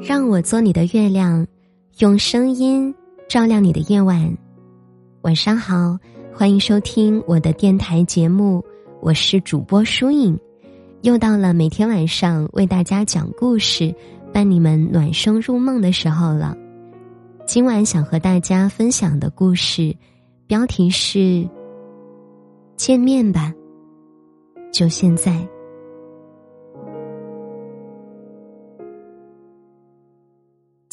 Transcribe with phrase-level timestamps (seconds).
[0.00, 1.46] 让我做你的月亮，
[1.98, 2.94] 用声音
[3.28, 4.36] 照亮你的夜晚。
[5.22, 5.98] 晚上好，
[6.32, 8.62] 欢迎收听我的电台节目，
[9.00, 10.38] 我是主播舒影。
[11.02, 13.94] 又到了每天晚上为大家讲故事、
[14.32, 16.56] 伴你们暖声入梦的时候了。
[17.46, 19.94] 今晚想和大家分享的故事，
[20.46, 21.48] 标题是
[22.76, 23.52] “见面吧，
[24.72, 25.46] 就现在”。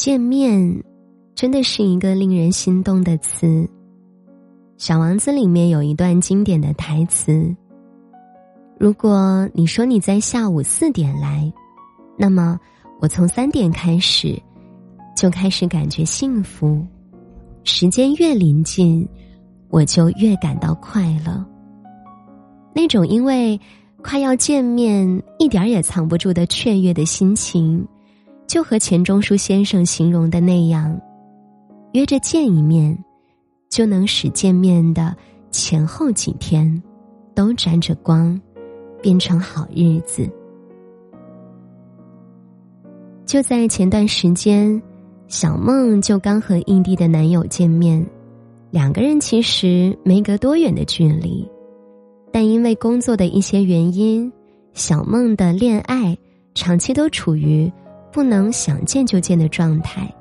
[0.03, 0.83] 见面，
[1.35, 3.45] 真的是一个令人心动的词。
[4.75, 7.55] 《小王子》里面有一段经典的台词
[8.79, 11.53] ：“如果你说你在下午四点来，
[12.17, 12.59] 那么
[12.99, 14.41] 我从三点开始
[15.15, 16.83] 就开始感觉幸福。
[17.63, 19.07] 时间越临近，
[19.69, 21.45] 我就越感到快乐。
[22.73, 23.61] 那种因为
[24.01, 27.87] 快要见面，一点也藏不住的雀跃的心情。”
[28.51, 30.99] 就和钱钟书先生形容的那样，
[31.93, 33.01] 约着见一面，
[33.69, 35.15] 就能使见面的
[35.51, 36.83] 前后几天
[37.33, 38.37] 都沾着光，
[39.01, 40.29] 变成好日子。
[43.25, 44.83] 就在前段时间，
[45.29, 48.05] 小梦就刚和异地的男友见面，
[48.69, 51.49] 两个人其实没隔多远的距离，
[52.33, 54.29] 但因为工作的一些原因，
[54.73, 56.17] 小梦的恋爱
[56.53, 57.71] 长期都处于。
[58.11, 60.13] 不能想见就见的状态，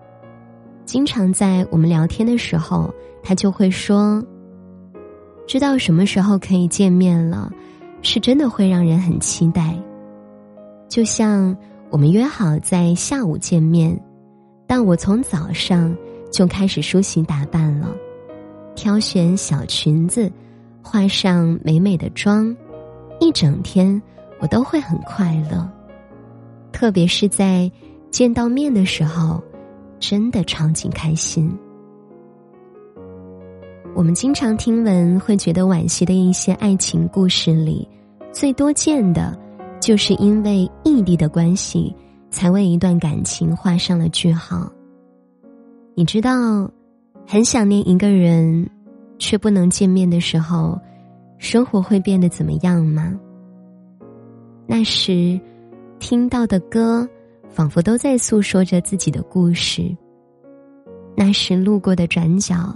[0.84, 4.24] 经常在我们聊天的时候，他就会说
[5.46, 7.52] ：“知道什么时候可以见面了，
[8.02, 9.76] 是真的会让人很期待。”
[10.88, 11.56] 就像
[11.90, 14.00] 我们约好在下午见面，
[14.66, 15.96] 但我从早上
[16.30, 17.94] 就开始梳洗打扮了，
[18.74, 20.30] 挑选小裙子，
[20.82, 22.56] 化上美美的妆，
[23.18, 24.00] 一整天
[24.40, 25.68] 我都会很快乐。
[26.72, 27.70] 特别是在
[28.10, 29.42] 见到面的时候，
[29.98, 31.50] 真的超级开心。
[33.94, 37.86] 我们经常听闻会觉得惋惜的一些爱情故事里，
[38.32, 39.36] 最多见的，
[39.80, 41.94] 就是因为异地的关系，
[42.30, 44.70] 才为一段感情画上了句号。
[45.94, 46.70] 你知道，
[47.26, 48.68] 很想念一个人，
[49.18, 50.80] 却不能见面的时候，
[51.38, 53.12] 生活会变得怎么样吗？
[54.66, 55.38] 那时。
[56.00, 57.08] 听到的歌，
[57.50, 59.94] 仿佛都在诉说着自己的故事。
[61.14, 62.74] 那时路过的转角，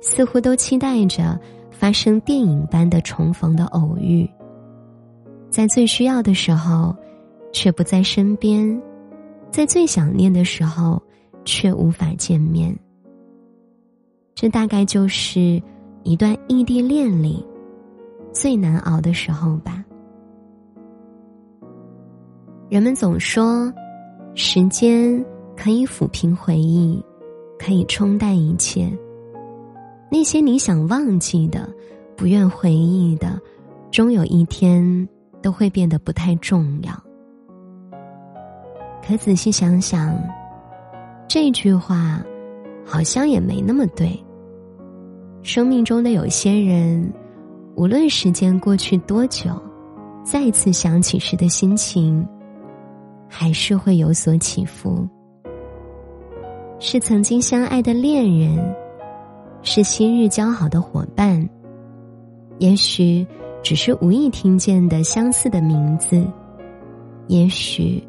[0.00, 1.40] 似乎都期待着
[1.70, 4.28] 发生电影般的重逢的偶遇。
[5.50, 6.94] 在最需要的时候，
[7.52, 8.78] 却不在身边；
[9.50, 11.02] 在最想念的时候，
[11.46, 12.76] 却无法见面。
[14.34, 15.60] 这大概就是
[16.04, 17.44] 一段异地恋里
[18.30, 19.82] 最难熬的时候吧。
[22.78, 23.74] 人们总说，
[24.36, 25.24] 时间
[25.56, 27.04] 可以抚平回忆，
[27.58, 28.88] 可以冲淡一切。
[30.08, 31.68] 那些你想忘记的、
[32.16, 33.36] 不愿回忆的，
[33.90, 35.08] 终有一天
[35.42, 36.92] 都会变得不太重要。
[39.04, 40.16] 可仔细想想，
[41.26, 42.22] 这句话
[42.86, 44.16] 好像也没那么对。
[45.42, 47.12] 生命中的有些人，
[47.74, 49.50] 无论时间过去多久，
[50.22, 52.24] 再次想起时的心情。
[53.28, 55.06] 还是会有所起伏。
[56.80, 58.74] 是曾经相爱的恋人，
[59.62, 61.48] 是昔日交好的伙伴，
[62.58, 63.26] 也许
[63.62, 66.24] 只是无意听见的相似的名字，
[67.26, 68.02] 也许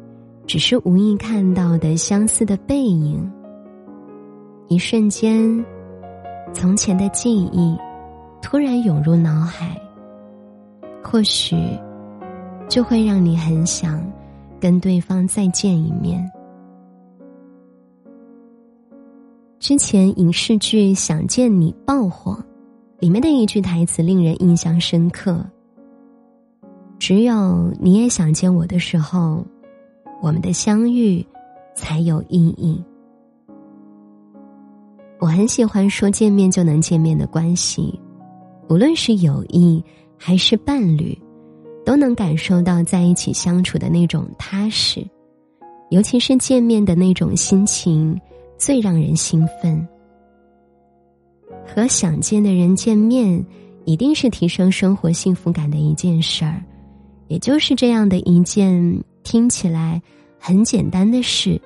[0.46, 3.28] 只是无意看到的相似的背影。
[4.68, 5.64] 一瞬间，
[6.52, 7.76] 从前的记忆
[8.40, 9.76] 突然涌入脑海，
[11.02, 11.56] 或许
[12.68, 14.00] 就会让你很想。
[14.60, 16.24] 跟对方再见一面。
[19.58, 22.42] 之前影视剧《想见你》爆火，
[22.98, 25.44] 里面的一句台词令人印象深刻
[26.98, 29.44] ：“只有你也想见我的时候，
[30.22, 31.24] 我们的相遇
[31.74, 32.82] 才有意义。”
[35.20, 38.00] 我很喜欢说见面就能见面的关系，
[38.70, 39.84] 无论是友谊
[40.16, 41.16] 还是伴侣。
[41.90, 45.04] 都能感受到在一起相处的那种踏实，
[45.88, 48.16] 尤其是见面的那种心情，
[48.56, 49.88] 最让人兴奋。
[51.66, 53.44] 和想见的人见面，
[53.86, 56.62] 一定是提升生活幸福感的一件事儿，
[57.26, 60.00] 也就是这样的一件听起来
[60.38, 61.60] 很简单的事，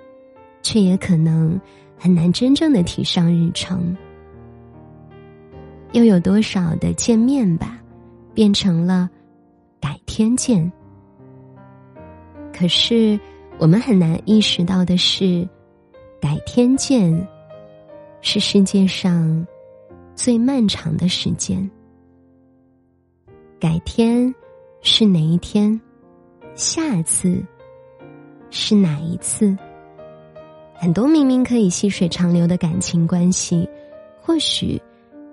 [0.63, 1.61] 却也可能
[1.99, 3.95] 很难真正的提上日程。
[5.93, 7.79] 又有多少的见面吧，
[8.33, 9.11] 变成了。
[9.85, 10.73] 改天见。
[12.55, 13.21] 可是，
[13.59, 15.47] 我们很难意识到的是，
[16.19, 17.29] 改天见
[18.23, 19.47] 是世界上
[20.15, 21.71] 最漫长的时间。
[23.61, 24.35] 改天
[24.81, 25.79] 是哪一天？
[26.55, 27.45] 下次
[28.49, 29.55] 是哪一次？
[30.73, 33.69] 很多明明可以细水长流的感情关系，
[34.19, 34.81] 或许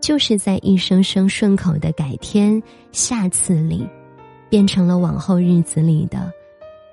[0.01, 2.61] 就是在一声声顺口的“改天
[2.91, 3.87] ”“下次”里，
[4.51, 6.31] 变成了往后日子里的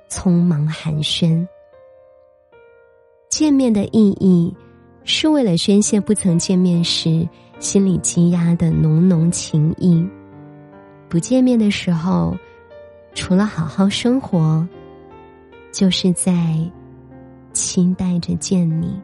[0.08, 1.46] 匆忙寒暄。
[3.28, 4.56] 见面的意义，
[5.04, 7.28] 是为了宣泄不曾见面时
[7.58, 10.08] 心里积压的浓浓情谊；
[11.08, 12.34] 不见面的时候，
[13.12, 14.66] 除了好好生活，
[15.70, 16.58] 就是在。
[17.54, 18.94] 期待着见你。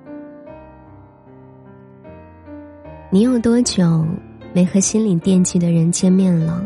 [3.11, 4.07] 你有多久
[4.53, 6.65] 没和心里惦记的人见面了？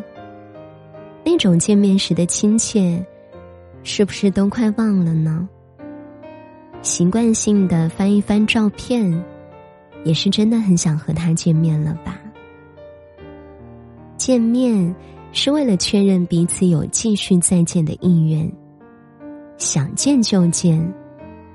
[1.38, 3.02] 种见面时的亲切，
[3.82, 5.48] 是不是都快忘了呢？
[6.82, 9.24] 习惯性的翻一翻照片，
[10.04, 12.20] 也是真的很想和他见面了吧？
[14.16, 14.94] 见面
[15.32, 18.52] 是为了确认彼此有继续再见的意愿，
[19.56, 20.92] 想见就见。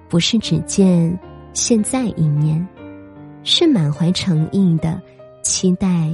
[0.10, 1.18] 不是只见
[1.54, 2.68] 现在一面，
[3.44, 5.02] 是满怀诚意的
[5.42, 6.12] 期待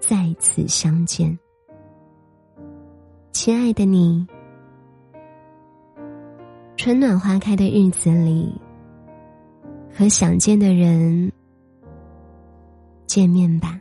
[0.00, 1.38] 再次相见。
[3.40, 4.26] 亲爱的你，
[6.76, 8.52] 春暖花开的日子里，
[9.96, 11.30] 和想见的人
[13.06, 13.80] 见面吧。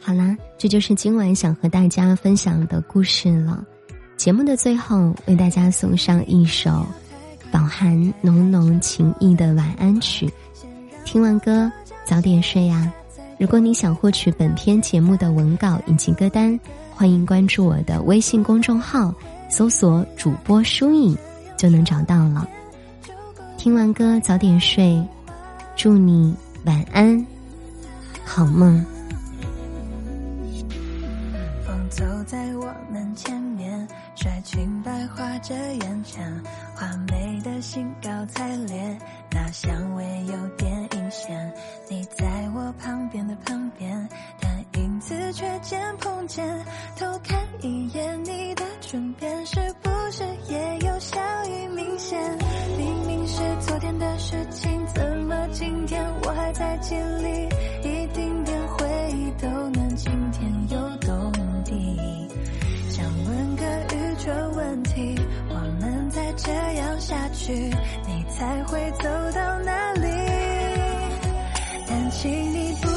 [0.00, 3.64] 好啦，这就是今晚想和大家分享的故事了。
[4.16, 6.84] 节目的最后，为大家送上一首
[7.52, 10.28] 饱含浓浓情意的晚安曲。
[11.04, 11.70] 听完歌，
[12.04, 12.92] 早点睡呀！
[13.40, 16.60] 如果你想获取本篇节目的文稿以及歌单，
[16.94, 19.14] 欢迎关注我的微信公众号，
[19.48, 21.16] 搜索“主播疏影”
[21.56, 22.46] 就能找到了。
[23.56, 25.02] 听完歌，早点睡，
[25.74, 27.26] 祝你晚安，
[28.26, 28.84] 好梦。
[31.66, 33.88] 风走在我们前面。
[34.16, 36.42] 甩裙摆画着眼圈，
[36.74, 38.98] 画眉的兴高采烈，
[39.30, 41.52] 那香味有点现。
[41.88, 44.08] 你在我旁边的旁边，
[44.40, 46.46] 但影子却见碰见。
[46.96, 52.38] 偷看一眼你的唇边，是不是也有笑意明显？
[52.78, 57.48] 明明是昨天的事情，怎么今天我还在经历？
[57.82, 61.32] 一丁点回忆都能惊天又动
[61.64, 61.98] 地。
[62.88, 63.80] 想问个。
[63.92, 65.18] 愚蠢问题，
[65.48, 67.54] 我们再这样下去，
[68.06, 69.04] 你才会走
[69.34, 70.29] 到哪里？
[72.22, 72.89] 请你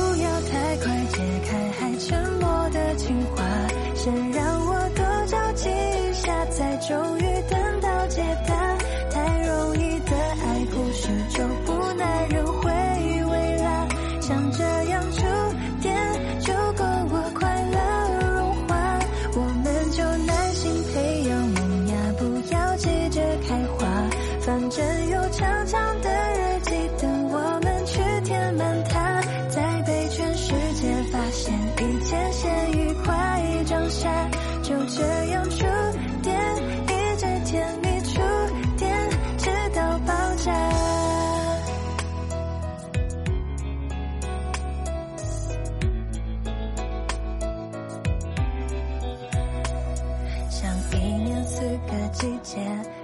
[51.87, 52.59] 个季节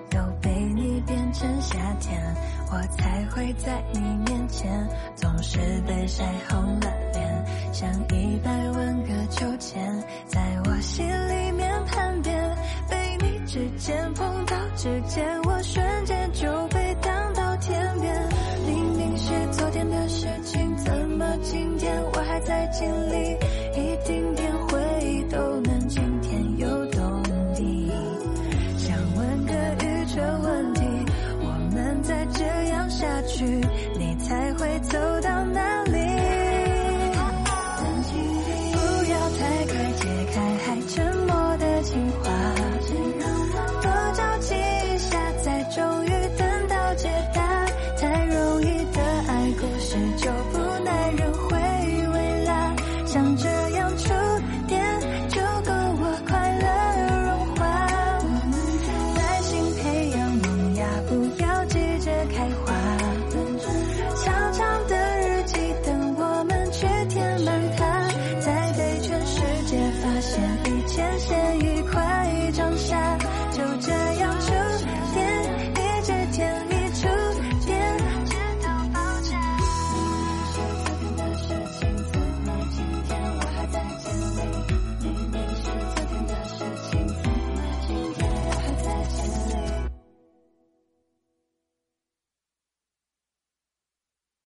[0.10, 0.89] 都被你。
[1.08, 2.22] 变成夏天，
[2.72, 9.82] 我才会在你面前总是被晒红了脸，像一百万个秋千
[10.28, 15.25] 在我心里面盘旋，被你指尖碰到指尖。
[15.46, 16.68] 我瞬间就。
[16.68, 16.78] 被